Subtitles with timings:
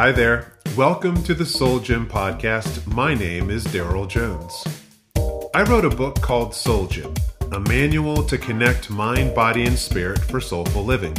[0.00, 0.54] Hi there.
[0.78, 2.86] Welcome to the Soul Gym podcast.
[2.86, 4.64] My name is Daryl Jones.
[5.54, 7.12] I wrote a book called Soul Gym,
[7.52, 11.14] a manual to connect mind, body, and spirit for soulful living.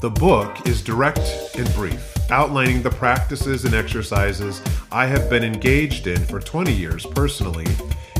[0.00, 1.20] The book is direct
[1.58, 7.04] and brief, outlining the practices and exercises I have been engaged in for 20 years
[7.04, 7.66] personally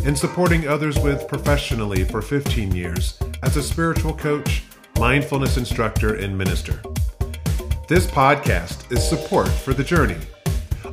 [0.04, 4.62] and supporting others with professionally for 15 years as a spiritual coach,
[4.98, 6.82] mindfulness instructor, and minister.
[7.90, 10.18] This podcast is support for the journey.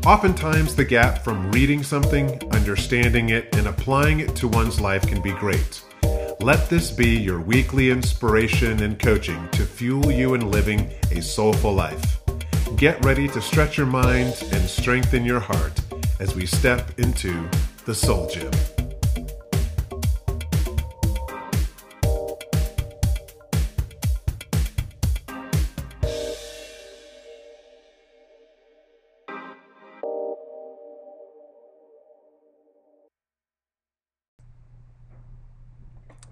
[0.08, 5.22] Oftentimes, the gap from reading something, understanding it, and applying it to one's life can
[5.22, 5.84] be great.
[6.40, 11.72] Let this be your weekly inspiration and coaching to fuel you in living a soulful
[11.72, 12.20] life.
[12.78, 15.80] Get ready to stretch your mind and strengthen your heart
[16.20, 17.48] as we step into
[17.86, 18.50] the Soul Gym.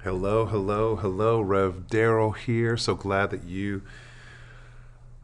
[0.06, 2.78] Hello, hello, hello, Rev Daryl here.
[2.78, 3.81] So glad that you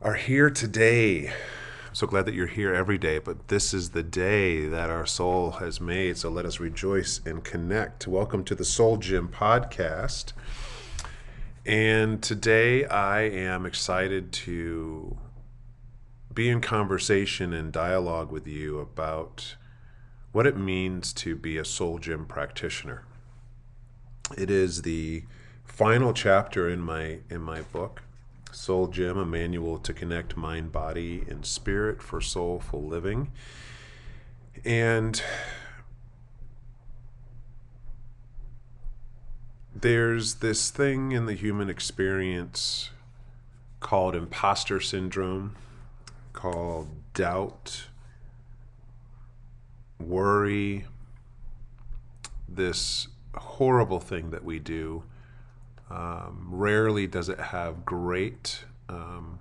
[0.02, 1.28] are here today.
[1.28, 5.06] I'm so glad that you're here every day, but this is the day that our
[5.06, 6.18] soul has made.
[6.18, 8.08] So let us rejoice and connect.
[8.08, 10.34] Welcome to the Soul Gym podcast.
[11.64, 15.16] And today I am excited to
[16.34, 19.58] be in conversation and dialogue with you about
[20.32, 23.06] what it means to be a Soul Gym practitioner.
[24.38, 25.24] It is the
[25.64, 28.04] final chapter in my in my book,
[28.52, 33.32] Soul Gym: A Manual to Connect Mind, Body, and Spirit for Soulful Living.
[34.64, 35.22] And
[39.76, 42.92] there's this thing in the human experience
[43.80, 45.56] called imposter syndrome,
[46.34, 47.88] called doubt,
[50.00, 50.86] worry,
[52.48, 53.08] this
[53.40, 55.04] horrible thing that we do.
[55.90, 59.40] Um, rarely does it have great um,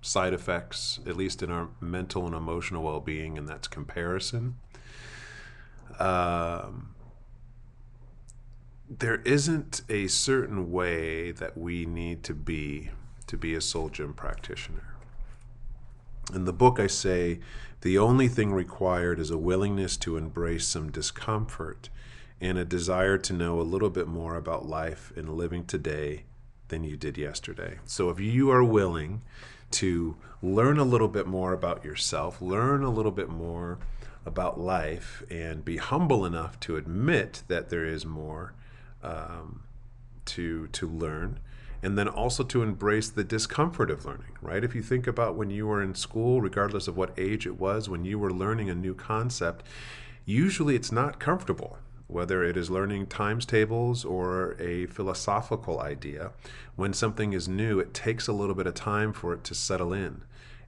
[0.00, 4.56] side effects, at least in our mental and emotional well being, and that's comparison.
[5.98, 6.94] Um,
[8.88, 12.90] there isn't a certain way that we need to be
[13.26, 14.94] to be a soul gym practitioner.
[16.34, 17.40] In the book, I say
[17.80, 21.88] the only thing required is a willingness to embrace some discomfort
[22.42, 26.24] and a desire to know a little bit more about life and living today
[26.68, 27.78] than you did yesterday.
[27.84, 29.22] So if you are willing
[29.70, 33.78] to learn a little bit more about yourself, learn a little bit more
[34.26, 38.54] about life, and be humble enough to admit that there is more
[39.04, 39.62] um,
[40.24, 41.38] to to learn,
[41.80, 44.36] and then also to embrace the discomfort of learning.
[44.40, 44.64] Right?
[44.64, 47.88] If you think about when you were in school, regardless of what age it was,
[47.88, 49.64] when you were learning a new concept,
[50.24, 51.78] usually it's not comfortable
[52.12, 56.30] whether it is learning times tables or a philosophical idea,
[56.76, 59.92] when something is new, it takes a little bit of time for it to settle
[59.92, 60.22] in,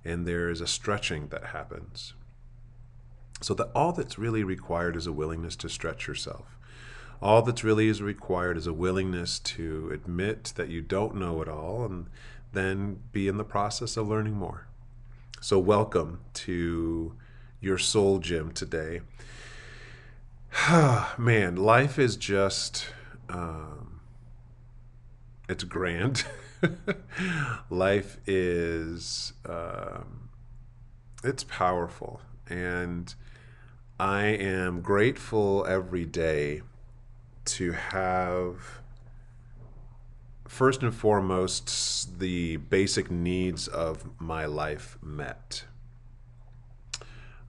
[0.04, 2.15] and there is a stretching that happens.
[3.41, 6.56] So that all that's really required is a willingness to stretch yourself.
[7.21, 11.49] All that's really is required is a willingness to admit that you don't know it
[11.49, 12.06] all and
[12.53, 14.66] then be in the process of learning more.
[15.41, 17.15] So welcome to
[17.60, 19.00] your soul gym today.
[21.19, 22.87] Man, life is just,
[23.28, 24.00] um,
[25.48, 26.25] it's grand.
[27.70, 30.31] life is, um,
[31.25, 32.20] it's powerful.
[32.48, 33.12] And
[33.98, 36.62] I am grateful every day
[37.47, 38.81] to have,
[40.47, 45.65] first and foremost, the basic needs of my life met.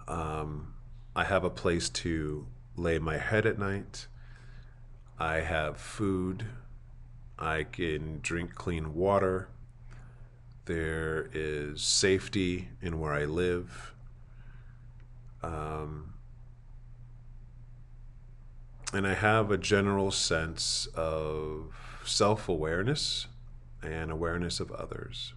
[0.08, 0.74] Um,
[1.16, 4.08] I have a place to lay my head at night.
[5.18, 6.46] I have food.
[7.40, 9.50] I can drink clean water.
[10.66, 13.94] There is safety in where I live.
[15.44, 16.14] Um,
[18.94, 21.74] and I have a general sense of
[22.06, 23.28] self awareness
[23.84, 25.34] and awareness of others.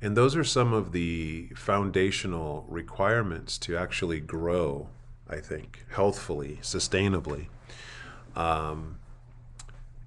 [0.00, 4.90] And those are some of the foundational requirements to actually grow
[5.28, 7.48] I think, healthfully, sustainably.
[8.34, 8.98] Um,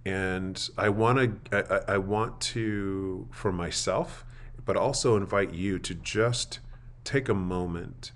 [0.06, 4.26] and I want to, I, I want to, for myself,
[4.66, 6.60] but also invite you to just
[7.04, 8.12] take a moment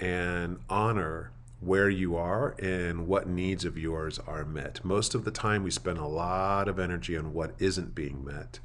[0.00, 4.84] and honor where you are and what needs of yours are met.
[4.84, 8.60] Most of the time, we spend a lot of energy on what isn't being met,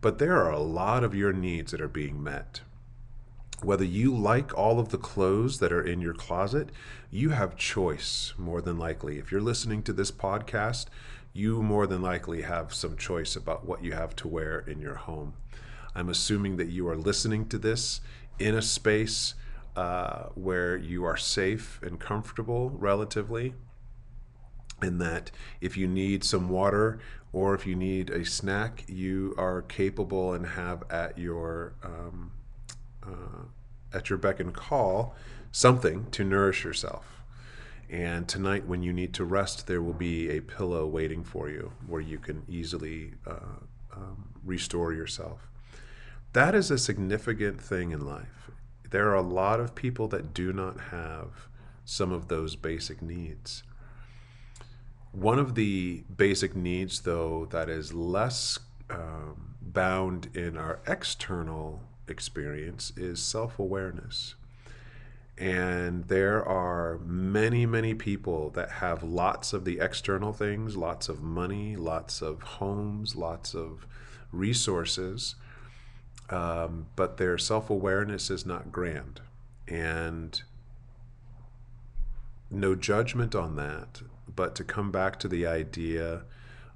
[0.00, 2.60] but there are a lot of your needs that are being met
[3.66, 6.70] Whether you like all of the clothes that are in your closet,
[7.10, 9.18] you have choice more than likely.
[9.18, 10.86] If you're listening to this podcast,
[11.32, 14.94] you more than likely have some choice about what you have to wear in your
[14.94, 15.34] home.
[15.96, 18.00] I'm assuming that you are listening to this
[18.38, 19.34] in a space
[19.74, 23.54] uh, where you are safe and comfortable relatively,
[24.80, 27.00] and that if you need some water
[27.32, 32.30] or if you need a snack, you are capable and have at your um,
[33.02, 33.42] uh,
[33.96, 35.14] at your beck and call
[35.50, 37.22] something to nourish yourself.
[37.88, 41.72] And tonight, when you need to rest, there will be a pillow waiting for you
[41.86, 43.60] where you can easily uh,
[43.94, 45.48] um, restore yourself.
[46.32, 48.50] That is a significant thing in life.
[48.90, 51.48] There are a lot of people that do not have
[51.84, 53.62] some of those basic needs.
[55.12, 58.58] One of the basic needs, though, that is less
[58.90, 64.34] um, bound in our external experience is self awareness.
[65.38, 71.22] And there are many, many people that have lots of the external things, lots of
[71.22, 73.86] money, lots of homes, lots of
[74.32, 75.34] resources,
[76.30, 79.20] um, but their self awareness is not grand.
[79.68, 80.40] And
[82.50, 84.02] no judgment on that,
[84.34, 86.22] but to come back to the idea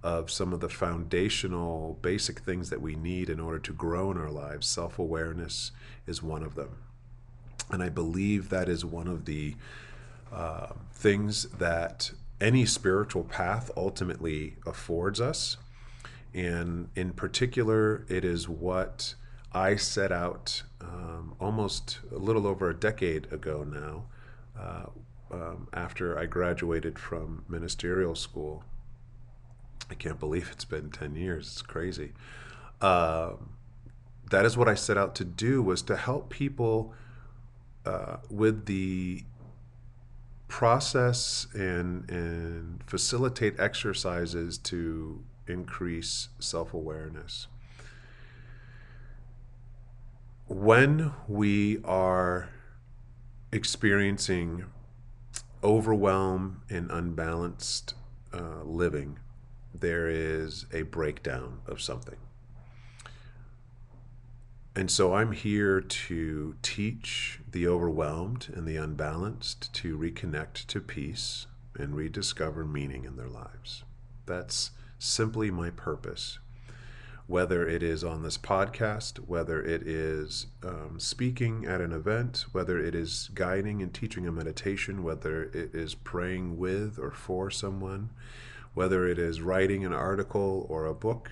[0.02, 4.16] of some of the foundational basic things that we need in order to grow in
[4.16, 5.72] our lives, self awareness
[6.06, 6.78] is one of them.
[7.70, 9.54] And I believe that is one of the
[10.32, 15.56] uh, things that any spiritual path ultimately affords us.
[16.32, 19.14] And in particular, it is what
[19.52, 24.04] I set out um, almost a little over a decade ago now,
[24.58, 24.86] uh,
[25.32, 28.64] um, after I graduated from ministerial school.
[29.90, 31.48] I can't believe it's been 10 years.
[31.48, 32.12] It's crazy.
[32.80, 33.32] Uh,
[34.30, 36.94] that is what I set out to do was to help people
[37.84, 39.24] uh, with the
[40.46, 47.48] process and, and facilitate exercises to increase self-awareness.
[50.46, 52.50] When we are
[53.52, 54.66] experiencing
[55.62, 57.94] overwhelm and unbalanced
[58.32, 59.18] uh, living,
[59.74, 62.16] there is a breakdown of something.
[64.76, 71.46] And so I'm here to teach the overwhelmed and the unbalanced to reconnect to peace
[71.76, 73.84] and rediscover meaning in their lives.
[74.26, 76.38] That's simply my purpose.
[77.26, 82.78] Whether it is on this podcast, whether it is um, speaking at an event, whether
[82.78, 88.10] it is guiding and teaching a meditation, whether it is praying with or for someone,
[88.80, 91.30] whether it is writing an article or a book,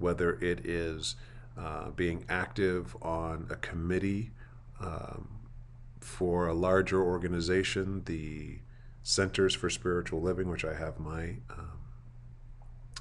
[0.00, 1.14] whether it is
[1.56, 4.32] uh, being active on a committee
[4.80, 5.28] um,
[6.00, 8.58] for a larger organization, the
[9.04, 11.78] Centers for Spiritual Living, which I have my um,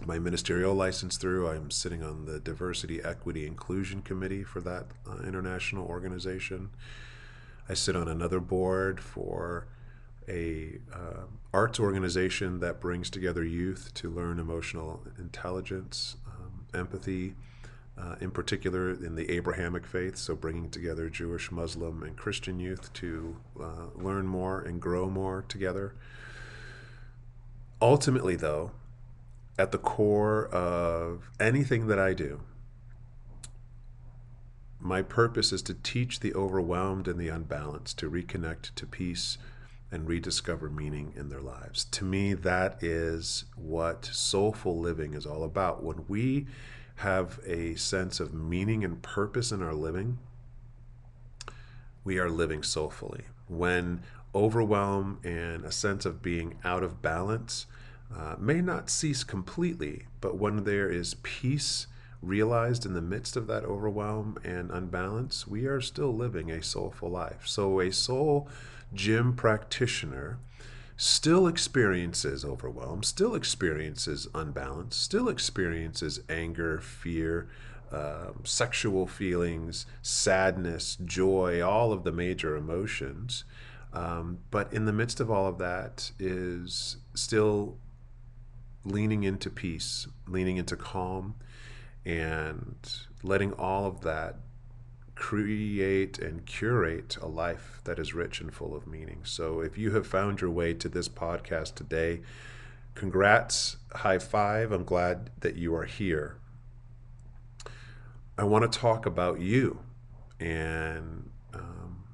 [0.06, 1.50] my ministerial license through.
[1.50, 6.70] I'm sitting on the Diversity, Equity, Inclusion Committee for that uh, international organization.
[7.68, 9.66] I sit on another board for
[10.30, 11.24] a uh,
[11.54, 17.34] arts organization that brings together youth to learn emotional intelligence, um, empathy,
[17.98, 22.94] uh, in particular in the Abrahamic faith, so bringing together Jewish, Muslim, and Christian youth
[22.94, 25.96] to uh, learn more and grow more together.
[27.82, 28.72] Ultimately, though,
[29.58, 32.42] at the core of anything that I do,
[34.80, 39.38] my purpose is to teach the overwhelmed and the unbalanced to reconnect to peace
[39.92, 41.86] and rediscover meaning in their lives.
[41.86, 45.84] To me, that is what soulful living is all about.
[45.84, 46.48] When we
[46.98, 50.20] have a sense of meaning and purpose in our living,
[52.04, 53.24] we are living soulfully.
[53.48, 54.04] When
[54.36, 57.66] overwhelm and a sense of being out of balance
[58.16, 61.88] uh, may not cease completely, but when there is peace
[62.22, 67.10] realized in the midst of that overwhelm and unbalance, we are still living a soulful
[67.10, 67.44] life.
[67.46, 68.50] So, a soul
[68.94, 70.40] gym practitioner
[70.98, 77.48] still experiences overwhelm, still experiences unbalance, still experiences anger, fear,
[77.92, 83.46] uh, sexual feelings, sadness, joy, all of the major emotions.
[83.94, 87.78] Um, but in the midst of all of that is still
[88.84, 91.36] leaning into peace, leaning into calm,
[92.06, 92.76] and
[93.24, 94.36] letting all of that
[95.20, 99.20] create and curate a life that is rich and full of meaning.
[99.24, 102.22] So if you have found your way to this podcast today,
[102.96, 104.72] congrats, high five.
[104.72, 106.38] I'm glad that you are here.
[108.38, 109.82] I want to talk about you
[110.40, 112.06] and um,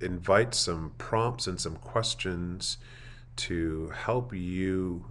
[0.00, 2.78] invite some prompts and some questions
[3.36, 5.04] to help you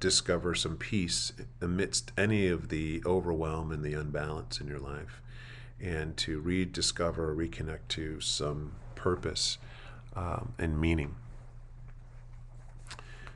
[0.00, 5.22] discover some peace amidst any of the overwhelm and the unbalance in your life,
[5.82, 9.58] and to rediscover, reconnect to some purpose
[10.14, 11.16] um, and meaning.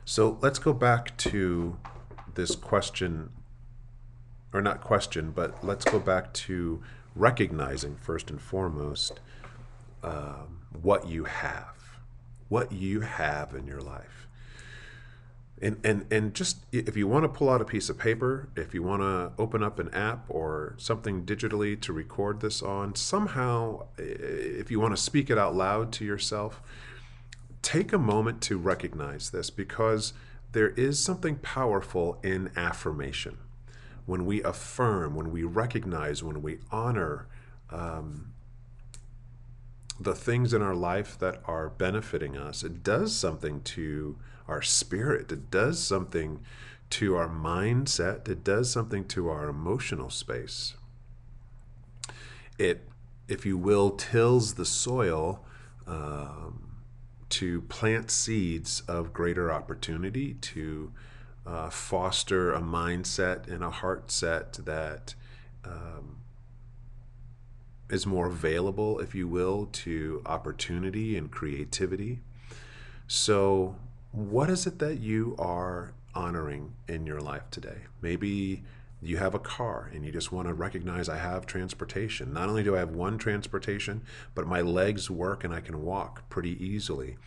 [0.03, 1.77] So let's go back to
[2.35, 3.31] this question,
[4.53, 6.83] or not question, but let's go back to
[7.15, 9.19] recognizing first and foremost
[10.03, 11.97] um, what you have,
[12.49, 14.27] what you have in your life.
[15.61, 18.73] And, and, and just if you want to pull out a piece of paper, if
[18.73, 23.85] you want to open up an app or something digitally to record this on, somehow,
[23.97, 26.61] if you want to speak it out loud to yourself,
[27.61, 30.13] take a moment to recognize this because
[30.51, 33.37] there is something powerful in affirmation.
[34.05, 37.27] When we affirm, when we recognize, when we honor
[37.71, 38.33] um,
[39.99, 45.31] the things in our life that are benefiting us, it does something to our spirit.
[45.31, 46.41] It does something
[46.91, 48.27] to our mindset.
[48.27, 50.75] It does something to our emotional space.
[52.57, 52.87] It,
[53.27, 55.43] if you will, tills the soil
[55.87, 56.77] um,
[57.29, 60.91] to plant seeds of greater opportunity, to
[61.45, 65.15] uh, foster a mindset and a heart set that
[65.63, 66.17] um,
[67.89, 72.21] is more available, if you will, to opportunity and creativity.
[73.07, 73.75] So,
[74.11, 77.83] what is it that you are honoring in your life today?
[78.01, 78.63] Maybe
[79.01, 82.33] you have a car and you just want to recognize I have transportation.
[82.33, 84.01] Not only do I have one transportation,
[84.33, 87.17] but my legs work and I can walk pretty easily.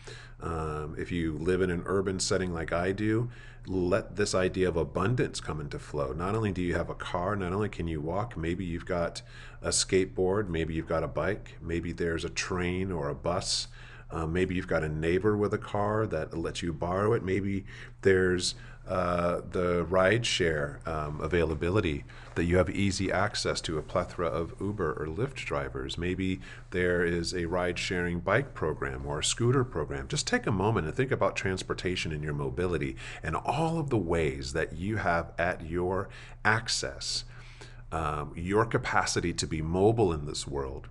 [0.41, 3.29] Um, if you live in an urban setting like I do,
[3.67, 6.13] let this idea of abundance come into flow.
[6.13, 9.21] Not only do you have a car, not only can you walk, maybe you've got
[9.61, 13.67] a skateboard, maybe you've got a bike, maybe there's a train or a bus.
[14.11, 17.23] Um, maybe you've got a neighbor with a car that lets you borrow it.
[17.23, 17.65] Maybe
[18.01, 18.55] there's
[18.89, 24.55] uh, the ride share um, availability that you have easy access to a plethora of
[24.59, 25.95] Uber or Lyft drivers.
[25.95, 26.39] Maybe
[26.71, 30.07] there is a ride sharing bike program or a scooter program.
[30.07, 33.97] Just take a moment and think about transportation and your mobility and all of the
[33.97, 36.09] ways that you have at your
[36.43, 37.25] access,
[37.91, 40.87] um, your capacity to be mobile in this world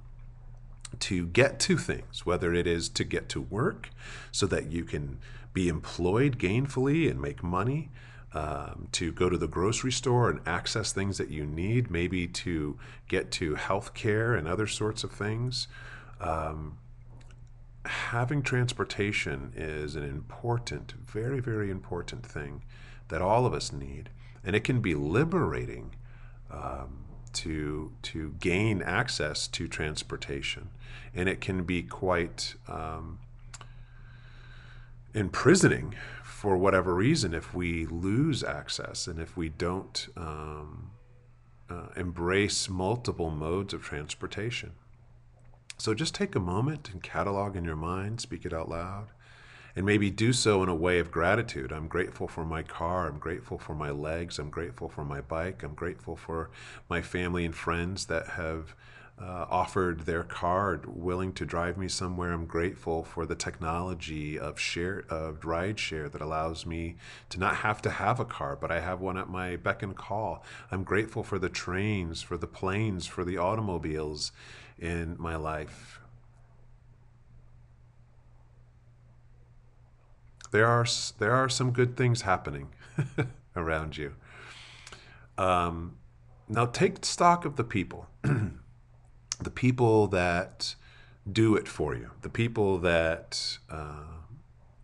[1.00, 3.90] to get to things, whether it is to get to work
[4.32, 5.18] so that you can
[5.52, 7.90] be employed gainfully and make money,
[8.34, 12.78] um, to go to the grocery store and access things that you need, maybe to
[13.08, 15.66] get to health care and other sorts of things.
[16.20, 16.78] Um,
[17.86, 22.62] having transportation is an important, very, very important thing
[23.08, 24.10] that all of us need.
[24.44, 25.94] And it can be liberating
[26.50, 27.04] um,
[27.34, 30.70] to, to gain access to transportation.
[31.14, 33.18] And it can be quite um,
[35.14, 40.90] imprisoning for whatever reason if we lose access and if we don't um,
[41.68, 44.72] uh, embrace multiple modes of transportation.
[45.76, 49.08] So just take a moment and catalog in your mind, speak it out loud,
[49.78, 51.70] and maybe do so in a way of gratitude.
[51.70, 53.06] I'm grateful for my car.
[53.06, 54.40] I'm grateful for my legs.
[54.40, 55.62] I'm grateful for my bike.
[55.62, 56.50] I'm grateful for
[56.90, 58.74] my family and friends that have
[59.22, 62.32] uh, offered their car, willing to drive me somewhere.
[62.32, 66.96] I'm grateful for the technology of share of ride share that allows me
[67.28, 69.94] to not have to have a car, but I have one at my beck and
[69.94, 70.42] call.
[70.72, 74.32] I'm grateful for the trains, for the planes, for the automobiles
[74.76, 76.00] in my life.
[80.50, 80.86] There are
[81.18, 82.68] there are some good things happening
[83.56, 84.14] around you.
[85.36, 85.96] Um,
[86.48, 88.06] now take stock of the people.
[88.22, 90.74] the people that
[91.30, 94.18] do it for you, the people that uh,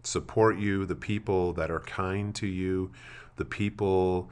[0.02, 2.92] support you, the people that are kind to you,
[3.36, 4.30] the people,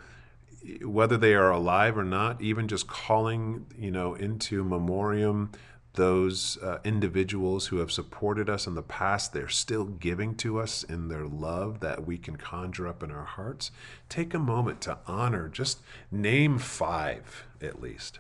[0.85, 5.51] whether they are alive or not, even just calling, you know, into memoriam
[5.95, 10.83] those uh, individuals who have supported us in the past, they're still giving to us
[10.83, 13.71] in their love that we can conjure up in our hearts.
[14.09, 15.81] Take a moment to honor, just
[16.11, 18.19] name five at least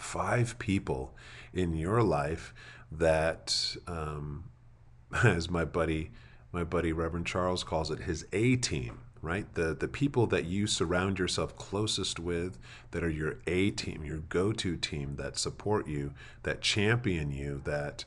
[0.00, 1.14] five people
[1.52, 2.54] in your life
[2.90, 4.44] that, um,
[5.24, 6.10] as my buddy,
[6.52, 9.52] my buddy Reverend Charles calls it, his A team, right?
[9.54, 12.58] The the people that you surround yourself closest with,
[12.90, 16.12] that are your A team, your go-to team, that support you,
[16.42, 18.04] that champion you, that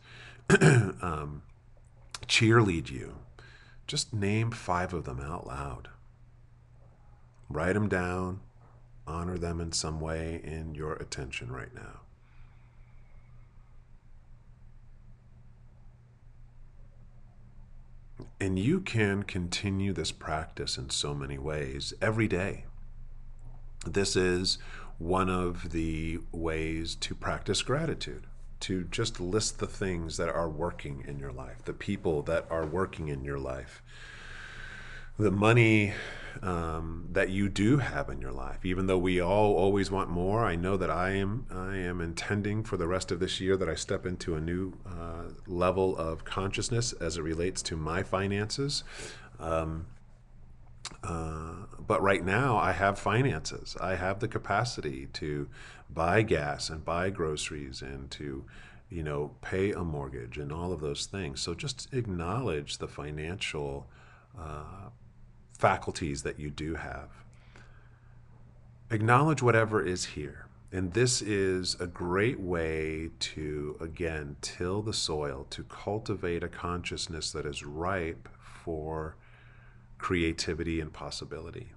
[1.01, 1.43] um,
[2.27, 3.15] cheerlead you.
[3.86, 5.89] Just name five of them out loud.
[7.50, 8.39] Write them down
[9.08, 12.01] honor them in some way in your attention right now.
[18.39, 22.65] And you can continue this practice in so many ways every day.
[23.86, 24.58] This is
[24.98, 28.25] one of the ways to practice gratitude,
[28.62, 32.65] to just list the things that are working in your life, the people that are
[32.65, 33.82] working in your life,
[35.17, 35.93] the money
[36.41, 38.65] um, that you do have in your life.
[38.65, 42.63] Even though we all always want more, I know that I am I am intending
[42.63, 46.25] for the rest of this year that I step into a new uh, level of
[46.25, 48.84] consciousness as it relates to my finances.
[49.39, 49.86] Um,
[51.03, 53.77] uh, but right now, I have finances.
[53.79, 55.48] I have the capacity to
[55.89, 58.46] buy gas and buy groceries and to,
[58.89, 61.41] you know, pay a mortgage and all of those things.
[61.41, 63.88] So just acknowledge the financial
[64.38, 64.89] uh,
[65.58, 67.10] faculties that you do have.
[68.90, 70.48] Acknowledge whatever is here.
[70.72, 77.32] And this is a great way to, again, till the soil, to cultivate a consciousness
[77.32, 79.16] that is ripe for
[80.00, 81.74] creativity and possibility.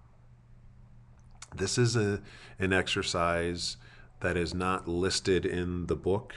[1.54, 2.22] This is a,
[2.58, 3.76] an exercise
[4.20, 6.34] that is not listed in the book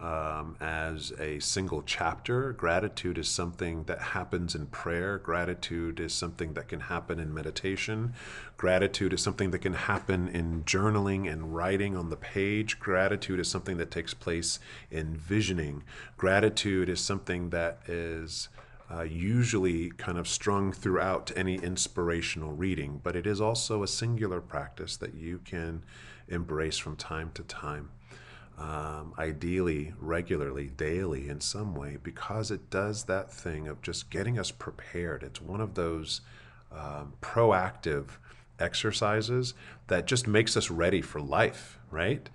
[0.00, 2.52] um, as a single chapter.
[2.52, 5.18] Gratitude is something that happens in prayer.
[5.18, 8.12] Gratitude is something that can happen in meditation.
[8.56, 12.78] Gratitude is something that can happen in journaling and writing on the page.
[12.78, 14.58] Gratitude is something that takes place
[14.90, 15.82] in visioning.
[16.16, 18.48] Gratitude is something that is
[18.90, 24.40] uh, usually kind of strung throughout any inspirational reading, but it is also a singular
[24.40, 25.82] practice that you can
[26.28, 27.90] embrace from time to time
[28.58, 34.38] um, ideally regularly, daily in some way, because it does that thing of just getting
[34.38, 35.22] us prepared.
[35.22, 36.22] It's one of those
[36.72, 38.06] um, proactive
[38.58, 39.54] exercises
[39.88, 42.28] that just makes us ready for life, right?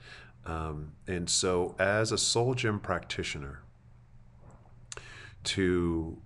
[0.45, 3.61] Um, and so, as a soul gym practitioner,
[5.43, 6.17] to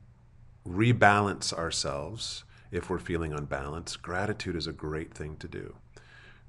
[0.68, 5.76] rebalance ourselves if we're feeling unbalanced, gratitude is a great thing to do.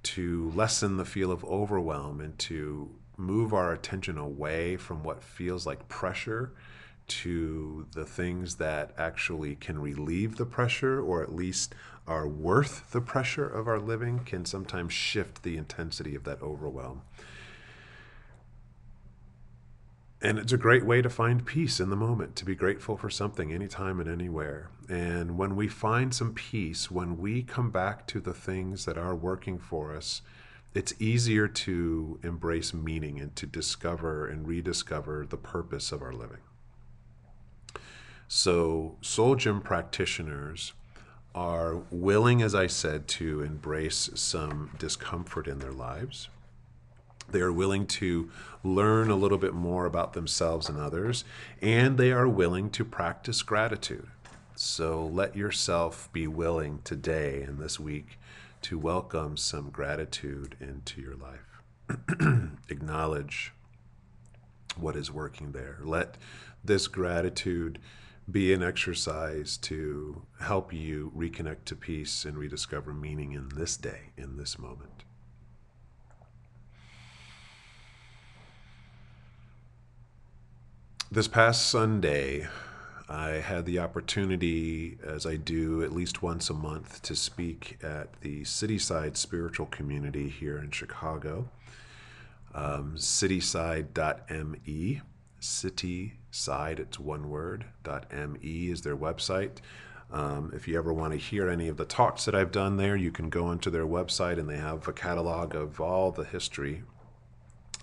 [0.02, 5.66] To lessen the feel of overwhelm and to move our attention away from what feels
[5.66, 6.52] like pressure
[7.08, 11.74] to the things that actually can relieve the pressure or at least
[12.06, 17.02] are worth the pressure of our living can sometimes shift the intensity of that overwhelm.
[20.22, 23.10] And it's a great way to find peace in the moment, to be grateful for
[23.10, 24.70] something anytime and anywhere.
[24.88, 29.14] And when we find some peace, when we come back to the things that are
[29.14, 30.22] working for us,
[30.76, 36.42] it's easier to embrace meaning and to discover and rediscover the purpose of our living.
[38.28, 40.74] So, soul gym practitioners
[41.34, 46.28] are willing, as I said, to embrace some discomfort in their lives.
[47.30, 48.30] They are willing to
[48.62, 51.24] learn a little bit more about themselves and others,
[51.62, 54.08] and they are willing to practice gratitude.
[54.56, 58.18] So let yourself be willing today and this week
[58.66, 61.62] to welcome some gratitude into your life.
[62.68, 63.52] Acknowledge
[64.76, 65.78] what is working there.
[65.84, 66.16] Let
[66.64, 67.78] this gratitude
[68.28, 74.10] be an exercise to help you reconnect to peace and rediscover meaning in this day,
[74.16, 75.04] in this moment.
[81.08, 82.48] This past Sunday,
[83.08, 88.20] I had the opportunity, as I do at least once a month, to speak at
[88.20, 91.48] the Cityside Spiritual Community here in Chicago.
[92.52, 93.92] Um, cityside.me,
[95.40, 99.58] cityside, it's one word, .me is their website.
[100.10, 102.96] Um, if you ever want to hear any of the talks that I've done there,
[102.96, 106.82] you can go onto their website and they have a catalog of all the history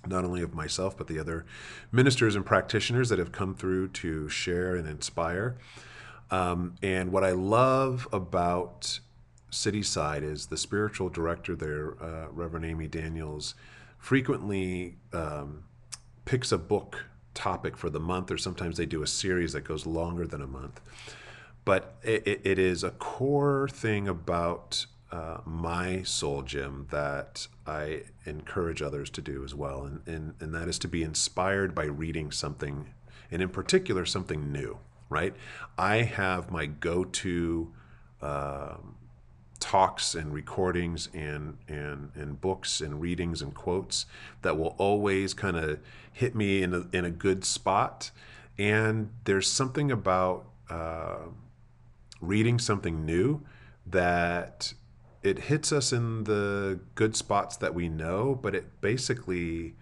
[0.06, 1.46] not only of myself, but the other
[1.92, 5.56] ministers and practitioners that have come through to share and inspire.
[6.32, 9.00] Um, and what I love about
[9.52, 13.56] Cityside is the spiritual director there, uh, Reverend Amy Daniels,
[14.00, 15.64] frequently um,
[16.26, 19.86] picks a book topic for the month, or sometimes they do a series that goes
[19.86, 20.82] longer than a month.
[21.66, 28.82] But it, it is a core thing about uh, my soul gym that I encourage
[28.82, 32.32] others to do as well, and, and and that is to be inspired by reading
[32.32, 32.94] something,
[33.30, 34.80] and in particular something new.
[35.10, 35.36] Right,
[35.78, 37.72] I have my go-to
[38.24, 38.78] uh,
[39.60, 44.08] talks and recordings and and and books and readings and quotes
[44.42, 45.80] that will always kind of
[46.12, 48.10] hit me in a in a good spot,
[48.58, 51.28] and there's something about uh,
[52.20, 53.44] reading something new
[53.86, 54.74] that
[55.24, 59.76] it hits us in the good spots that we know, but it basically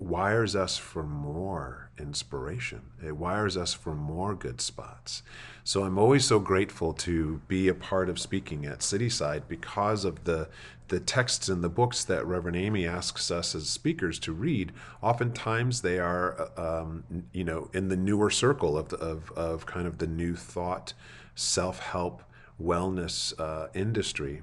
[0.00, 2.80] wires us for more inspiration.
[3.04, 5.22] It wires us for more good spots.
[5.62, 10.24] So I'm always so grateful to be a part of speaking at Cityside because of
[10.24, 10.48] the
[10.88, 14.72] the texts and the books that Reverend Amy asks us as speakers to read.
[15.00, 19.86] Oftentimes they are, um, you know, in the newer circle of, the, of of kind
[19.86, 20.94] of the new thought,
[21.36, 22.24] self help,
[22.60, 24.42] wellness uh, industry,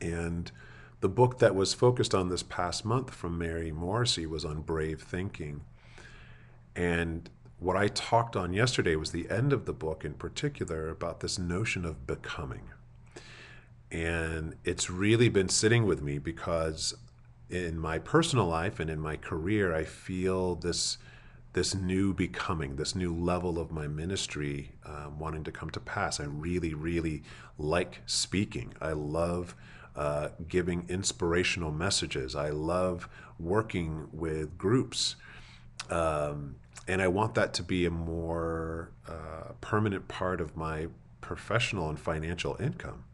[0.00, 0.50] and
[1.00, 5.00] the book that was focused on this past month from Mary Morrissey was on brave
[5.00, 5.62] thinking.
[6.76, 11.20] And what I talked on yesterday was the end of the book in particular about
[11.20, 12.70] this notion of becoming.
[13.90, 16.94] And it's really been sitting with me because
[17.48, 20.98] in my personal life and in my career, I feel this
[21.52, 26.20] this new becoming, this new level of my ministry um, wanting to come to pass.
[26.20, 27.22] I really, really
[27.58, 28.74] like speaking.
[28.80, 29.54] I love
[29.96, 32.36] uh, giving inspirational messages.
[32.36, 33.08] I love
[33.38, 35.16] working with groups.
[35.88, 40.88] Um, and I want that to be a more uh, permanent part of my
[41.20, 43.04] professional and financial income.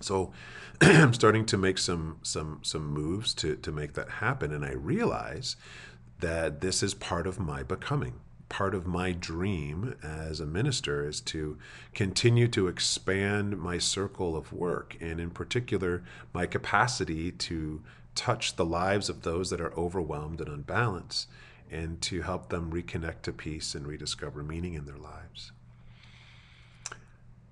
[0.00, 0.32] So
[0.80, 4.72] I'm starting to make some some some moves to to make that happen, and I
[4.72, 5.56] realize
[6.20, 8.20] that this is part of my becoming.
[8.48, 11.58] Part of my dream as a minister is to
[11.94, 16.02] continue to expand my circle of work and in particular
[16.32, 17.82] my capacity to
[18.14, 21.28] touch the lives of those that are overwhelmed and unbalanced
[21.70, 25.52] and to help them reconnect to peace and rediscover meaning in their lives.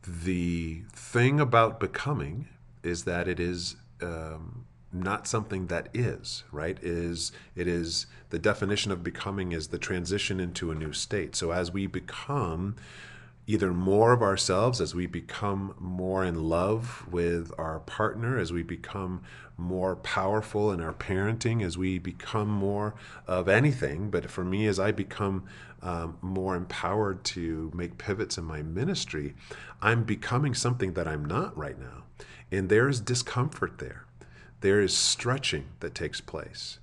[0.06, 2.48] The thing about becoming
[2.82, 4.65] is that it is um,
[5.00, 6.78] not something that is right?
[6.82, 11.36] Is it is the definition of becoming is the transition into a new state.
[11.36, 12.76] So as we become
[13.48, 18.62] either more of ourselves as we become more in love with our partner as we
[18.62, 19.22] become
[19.56, 22.94] more powerful in our parenting as we become more
[23.26, 25.44] of anything but for me as i become
[25.82, 29.34] um, more empowered to make pivots in my ministry
[29.80, 32.02] i'm becoming something that i'm not right now.
[32.50, 34.05] And there's discomfort there
[34.60, 36.78] there is stretching that takes place.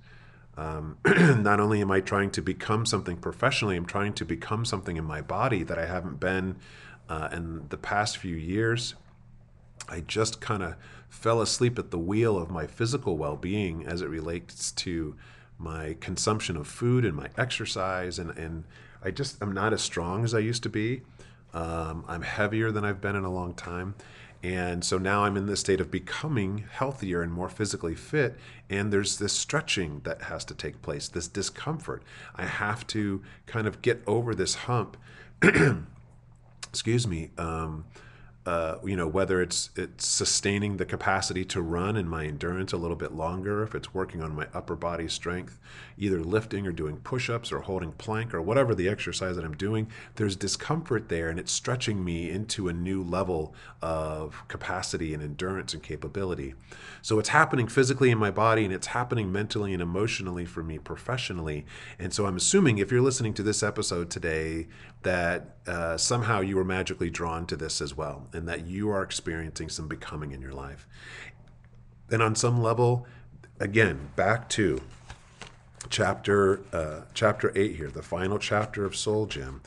[0.56, 4.96] Um, not only am I trying to become something professionally, I'm trying to become something
[4.96, 6.56] in my body that I haven't been
[7.08, 8.94] uh, in the past few years.
[9.88, 10.76] I just kind of
[11.08, 15.16] fell asleep at the wheel of my physical well being as it relates to
[15.58, 18.18] my consumption of food and my exercise.
[18.18, 18.64] And, and
[19.02, 21.02] I just am not as strong as I used to be.
[21.52, 23.94] Um, I'm heavier than I've been in a long time.
[24.44, 28.36] And so now I'm in this state of becoming healthier and more physically fit.
[28.68, 32.02] And there's this stretching that has to take place, this discomfort.
[32.36, 34.98] I have to kind of get over this hump.
[36.68, 37.30] Excuse me.
[37.38, 37.86] Um,
[38.46, 42.76] uh, you know whether it's it's sustaining the capacity to run and my endurance a
[42.76, 45.58] little bit longer if it's working on my upper body strength
[45.96, 49.86] either lifting or doing push-ups or holding plank or whatever the exercise that i'm doing
[50.16, 55.74] there's discomfort there and it's stretching me into a new level of capacity and endurance
[55.74, 56.54] and capability.
[57.02, 60.78] So it's happening physically in my body and it's happening mentally and emotionally for me
[60.78, 61.66] professionally.
[61.98, 64.66] And so i'm assuming if you're listening to this episode today
[65.04, 69.02] that uh, somehow you were magically drawn to this as well and that you are
[69.02, 70.86] experiencing some becoming in your life.
[72.10, 73.06] And on some level,
[73.60, 74.82] again, back to
[75.90, 79.62] chapter uh, chapter eight here, the final chapter of Soul Gym.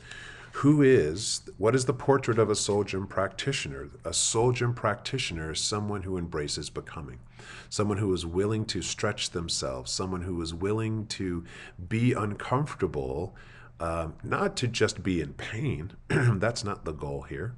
[0.52, 3.90] Who is what is the portrait of a Soul Gym practitioner?
[4.04, 7.20] A Soul Gym practitioner is someone who embraces becoming,
[7.68, 11.44] someone who is willing to stretch themselves, someone who is willing to
[11.88, 13.36] be uncomfortable,
[13.80, 15.92] um, not to just be in pain.
[16.08, 17.54] That's not the goal here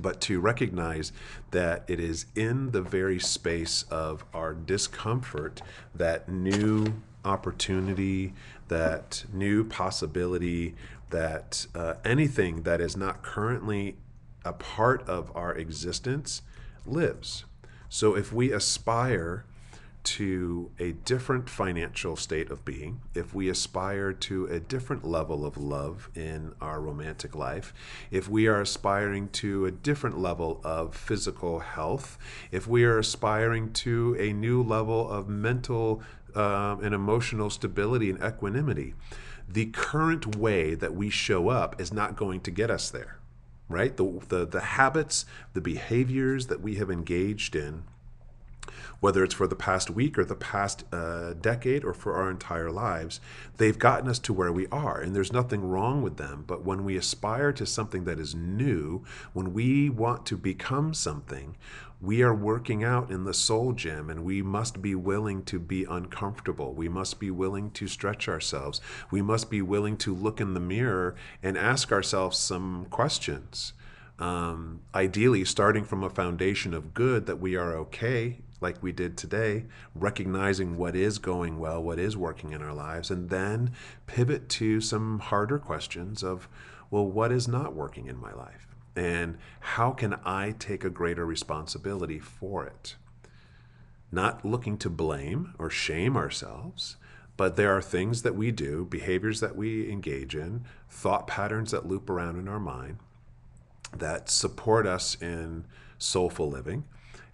[0.00, 1.12] but to recognize
[1.50, 5.60] that it is in the very space of our discomfort
[5.94, 8.32] that new opportunity,
[8.68, 10.74] that new possibility,
[11.10, 13.96] that uh, anything that is not currently
[14.44, 16.42] a part of our existence
[16.86, 17.44] lives.
[17.88, 19.44] So if we aspire
[20.04, 25.56] to a different financial state of being, if we aspire to a different level of
[25.56, 27.72] love in our romantic life,
[28.10, 32.18] if we are aspiring to a different level of physical health,
[32.50, 36.02] if we are aspiring to a new level of mental
[36.34, 38.94] um, and emotional stability and equanimity,
[39.48, 43.18] the current way that we show up is not going to get us there,
[43.68, 43.96] right?
[43.96, 47.84] The, the, the habits, the behaviors that we have engaged in
[49.00, 52.70] whether it's for the past week or the past uh, decade or for our entire
[52.70, 53.20] lives,
[53.56, 55.00] they've gotten us to where we are.
[55.00, 56.44] And there's nothing wrong with them.
[56.46, 61.56] But when we aspire to something that is new, when we want to become something,
[62.00, 65.84] we are working out in the soul gym and we must be willing to be
[65.84, 66.72] uncomfortable.
[66.72, 68.80] We must be willing to stretch ourselves.
[69.10, 73.72] We must be willing to look in the mirror and ask ourselves some questions.
[74.18, 79.16] Um, ideally, starting from a foundation of good that we are okay like we did
[79.16, 83.72] today, recognizing what is going well, what is working in our lives, and then
[84.06, 86.48] pivot to some harder questions of,
[86.90, 88.66] well, what is not working in my life?
[88.94, 92.96] And how can I take a greater responsibility for it?
[94.10, 96.96] Not looking to blame or shame ourselves,
[97.36, 101.86] but there are things that we do, behaviors that we engage in, thought patterns that
[101.86, 102.98] loop around in our mind
[103.96, 105.64] that support us in
[105.98, 106.84] soulful living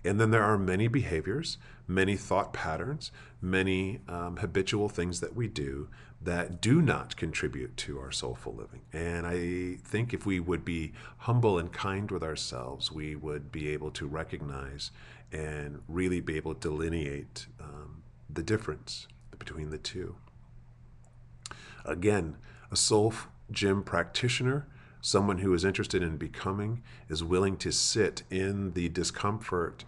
[0.04, 5.48] and then there are many behaviors, many thought patterns, many um, habitual things that we
[5.48, 5.88] do
[6.20, 8.80] that do not contribute to our soulful living.
[8.92, 13.68] And I think if we would be humble and kind with ourselves, we would be
[13.68, 14.90] able to recognize
[15.30, 19.06] and really be able to delineate um, the difference
[19.38, 20.16] between the two.
[21.84, 22.36] Again,
[22.70, 23.14] a soul
[23.50, 24.66] gym practitioner
[25.00, 29.84] someone who is interested in becoming is willing to sit in the discomfort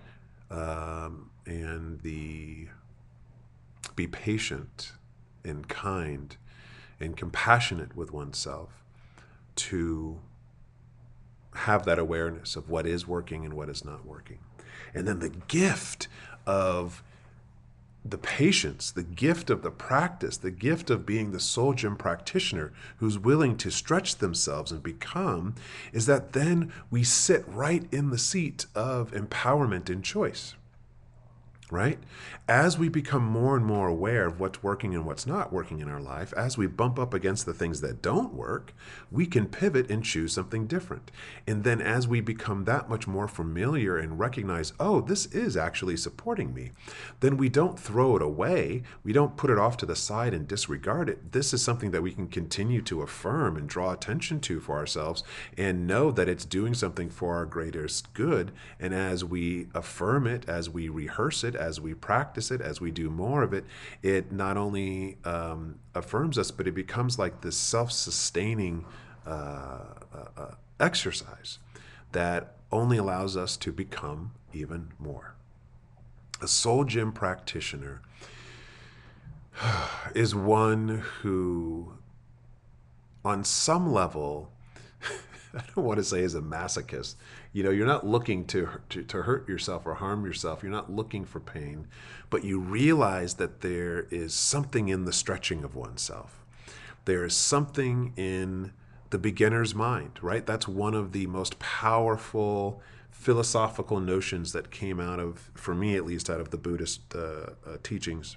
[0.51, 2.69] um, and the
[3.97, 4.93] be patient
[5.45, 6.37] and kind
[7.01, 8.85] and compassionate with oneself
[9.57, 10.19] to
[11.55, 14.39] have that awareness of what is working and what is not working.
[14.95, 16.09] And then the gift
[16.47, 17.03] of
[18.05, 22.73] the patience, the gift of the practice, the gift of being the soul gym practitioner
[22.97, 25.55] who's willing to stretch themselves and become,
[25.93, 30.55] is that then we sit right in the seat of empowerment and choice
[31.71, 31.99] right?
[32.49, 35.89] As we become more and more aware of what's working and what's not working in
[35.89, 38.75] our life, as we bump up against the things that don't work,
[39.11, 41.11] we can pivot and choose something different.
[41.47, 45.97] And then as we become that much more familiar and recognize, oh, this is actually
[45.97, 46.73] supporting me,
[47.21, 48.83] then we don't throw it away.
[49.05, 51.33] We don't put it off to the side and disregard it.
[51.33, 55.23] This is something that we can continue to affirm and draw attention to for ourselves
[55.57, 58.53] and know that it's doing something for our greatest good.
[58.79, 62.91] And as we affirm it, as we rehearse it, as we practice it, as we
[62.91, 63.65] do more of it,
[64.03, 68.85] it not only um, affirms us, but it becomes like this self sustaining
[69.27, 69.31] uh,
[70.15, 71.59] uh, uh, exercise
[72.13, 75.35] that only allows us to become even more.
[76.41, 78.01] A soul gym practitioner
[80.15, 81.93] is one who,
[83.25, 84.51] on some level,
[85.55, 87.17] I don't want to say is a masochist.
[87.53, 90.63] You know, you're not looking to, to, to hurt yourself or harm yourself.
[90.63, 91.89] You're not looking for pain,
[92.29, 96.45] but you realize that there is something in the stretching of oneself.
[97.07, 98.73] There is something in
[99.11, 100.47] the beginner's mind, right?
[100.47, 106.07] That's one of the most powerful philosophical notions that came out of, for me at
[106.07, 108.37] least, out of the Buddhist uh, uh, teachings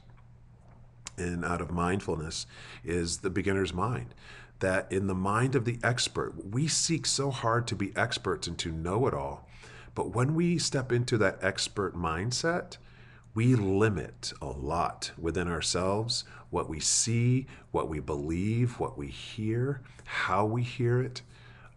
[1.17, 2.47] and out of mindfulness
[2.83, 4.13] is the beginner's mind
[4.63, 8.57] that in the mind of the expert, we seek so hard to be experts and
[8.57, 9.45] to know it all.
[9.93, 12.77] But when we step into that expert mindset,
[13.35, 19.81] we limit a lot within ourselves what we see, what we believe, what we hear,
[20.05, 21.23] how we hear it.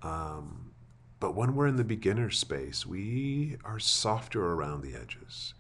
[0.03, 0.71] Um,
[1.19, 5.55] but when we're in the beginner space, we are softer around the edges.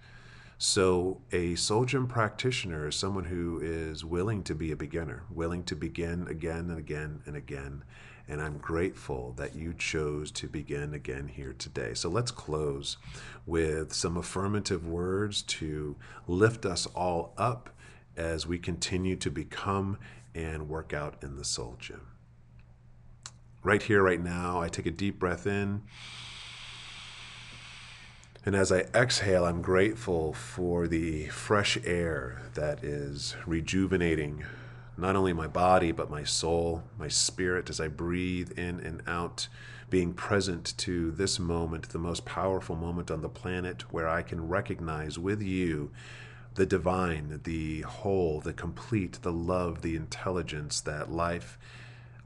[0.58, 5.64] So, a soul gym practitioner is someone who is willing to be a beginner, willing
[5.64, 7.84] to begin again and again and again.
[8.26, 11.92] And I'm grateful that you chose to begin again here today.
[11.92, 12.96] So, let's close
[13.44, 15.94] with some affirmative words to
[16.26, 17.68] lift us all up
[18.16, 19.98] as we continue to become
[20.34, 22.00] and work out in the soul gym.
[23.62, 25.82] Right here, right now, I take a deep breath in.
[28.46, 34.44] And as I exhale, I'm grateful for the fresh air that is rejuvenating
[34.96, 39.48] not only my body, but my soul, my spirit as I breathe in and out,
[39.90, 44.46] being present to this moment, the most powerful moment on the planet, where I can
[44.46, 45.90] recognize with you
[46.54, 51.58] the divine, the whole, the complete, the love, the intelligence that life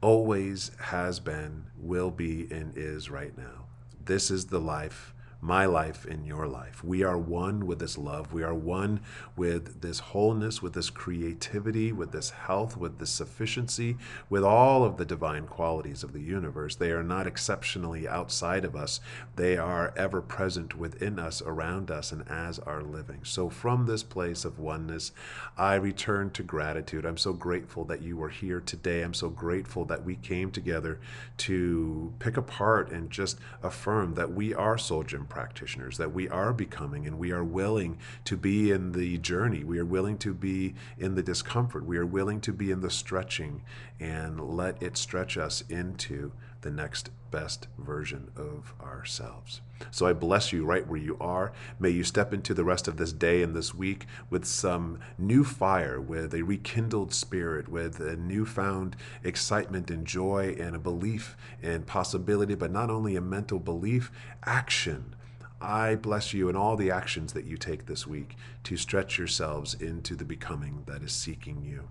[0.01, 3.65] always has been, will be, and is right now.
[4.05, 6.83] This is the life my life in your life.
[6.83, 8.31] We are one with this love.
[8.31, 9.01] We are one
[9.35, 13.97] with this wholeness, with this creativity, with this health, with this sufficiency,
[14.29, 16.75] with all of the divine qualities of the universe.
[16.75, 18.99] They are not exceptionally outside of us,
[19.35, 23.21] they are ever present within us, around us, and as our living.
[23.23, 25.11] So, from this place of oneness,
[25.57, 27.05] I return to gratitude.
[27.05, 29.01] I'm so grateful that you were here today.
[29.01, 30.99] I'm so grateful that we came together
[31.37, 37.07] to pick apart and just affirm that we are soul practitioners, that we are becoming
[37.07, 39.63] and we are willing to be in the journey.
[39.63, 41.85] We are willing to be in the discomfort.
[41.85, 43.61] We are willing to be in the stretching
[43.97, 49.61] and let it stretch us into the next best version of ourselves.
[49.89, 51.53] So I bless you right where you are.
[51.79, 55.43] May you step into the rest of this day and this week with some new
[55.43, 61.87] fire, with a rekindled spirit, with a newfound excitement and joy and a belief and
[61.87, 64.11] possibility, but not only a mental belief,
[64.43, 65.15] action
[65.61, 69.75] I bless you in all the actions that you take this week to stretch yourselves
[69.75, 71.87] into the becoming that is seeking you.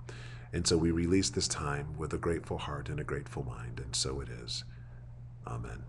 [0.52, 3.94] And so we release this time with a grateful heart and a grateful mind, and
[3.94, 4.64] so it is.
[5.46, 5.84] Amen.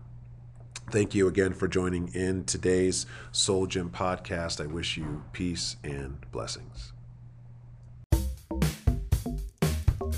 [0.90, 4.62] Thank you again for joining in today's Soul Gym podcast.
[4.62, 6.92] I wish you peace and blessings.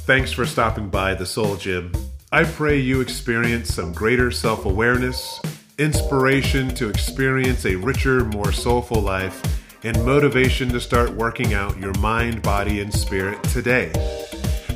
[0.05, 1.93] Thanks for stopping by the Soul Gym.
[2.31, 5.41] I pray you experience some greater self awareness
[5.79, 9.43] inspiration to experience a richer, more soulful life,
[9.83, 13.93] and motivation to start working out your mind, body, and spirit today.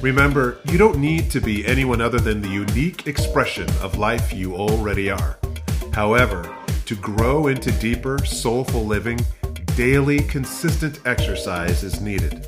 [0.01, 4.55] Remember, you don't need to be anyone other than the unique expression of life you
[4.57, 5.39] already are.
[5.93, 6.55] However,
[6.87, 9.21] to grow into deeper, soulful living,
[9.77, 12.47] daily, consistent exercise is needed.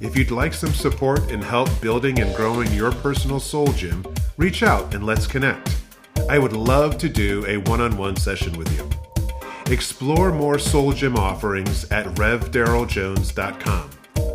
[0.00, 4.04] If you'd like some support and help building and growing your personal soul gym,
[4.36, 5.85] reach out and let's connect.
[6.28, 8.88] I would love to do a one on one session with you.
[9.72, 13.90] Explore more Soul Gym offerings at revdarrelljones.com.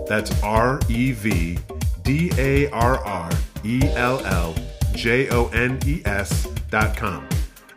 [0.08, 1.58] That's R E V
[2.04, 3.32] D A R R
[3.64, 4.56] E L L
[4.94, 7.28] J O N E S.com.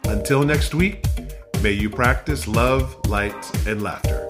[0.05, 1.05] Until next week,
[1.62, 4.29] may you practice love, light, and laughter.